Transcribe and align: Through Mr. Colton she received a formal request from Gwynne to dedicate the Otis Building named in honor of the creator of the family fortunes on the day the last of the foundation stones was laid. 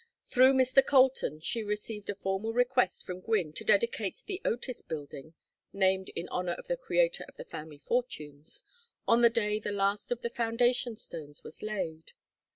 Through 0.25 0.53
Mr. 0.53 0.83
Colton 0.83 1.41
she 1.41 1.61
received 1.63 2.09
a 2.09 2.15
formal 2.15 2.53
request 2.53 3.05
from 3.05 3.19
Gwynne 3.19 3.53
to 3.53 3.63
dedicate 3.63 4.23
the 4.25 4.41
Otis 4.43 4.81
Building 4.81 5.35
named 5.73 6.09
in 6.15 6.27
honor 6.29 6.53
of 6.53 6.65
the 6.65 6.75
creator 6.75 7.23
of 7.27 7.37
the 7.37 7.45
family 7.45 7.77
fortunes 7.77 8.63
on 9.07 9.21
the 9.21 9.29
day 9.29 9.59
the 9.59 9.71
last 9.71 10.11
of 10.11 10.21
the 10.23 10.29
foundation 10.31 10.95
stones 10.95 11.43
was 11.43 11.61
laid. 11.61 12.13